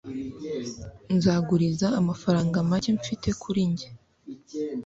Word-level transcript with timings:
nzaguriza 1.15 1.87
amafaranga 1.99 2.57
make 2.69 2.91
mfite 2.99 3.27
kuri 3.41 3.61
njye 3.71 3.87